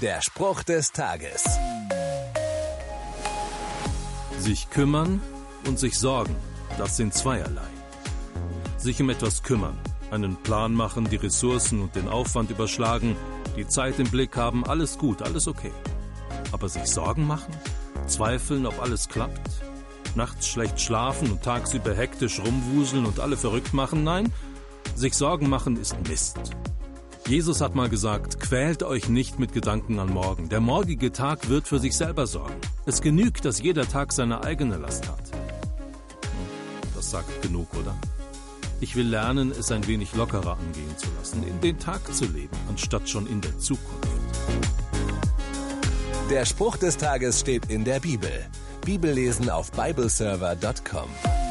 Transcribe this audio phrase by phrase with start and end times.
[0.00, 1.44] Der Spruch des Tages.
[4.38, 5.20] Sich kümmern
[5.66, 6.34] und sich sorgen,
[6.78, 7.68] das sind zweierlei.
[8.78, 9.78] Sich um etwas kümmern,
[10.10, 13.14] einen Plan machen, die Ressourcen und den Aufwand überschlagen,
[13.58, 15.72] die Zeit im Blick haben, alles gut, alles okay.
[16.50, 17.54] Aber sich Sorgen machen?
[18.06, 19.50] Zweifeln, ob alles klappt?
[20.14, 24.02] Nachts schlecht schlafen und tagsüber hektisch rumwuseln und alle verrückt machen?
[24.02, 24.32] Nein,
[24.94, 26.38] sich Sorgen machen ist Mist.
[27.30, 30.48] Jesus hat mal gesagt, quält euch nicht mit Gedanken an morgen.
[30.48, 32.56] Der morgige Tag wird für sich selber sorgen.
[32.86, 35.30] Es genügt, dass jeder Tag seine eigene Last hat.
[36.92, 37.94] Das sagt genug, oder?
[38.80, 42.56] Ich will lernen, es ein wenig lockerer angehen zu lassen, in den Tag zu leben,
[42.68, 44.08] anstatt schon in der Zukunft.
[46.30, 48.32] Der Spruch des Tages steht in der Bibel.
[48.84, 51.49] Bibellesen auf bibleserver.com.